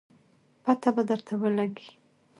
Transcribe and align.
پته 0.63 0.89
به 0.95 1.01
درته 1.09 1.33
ولګي 1.41 1.89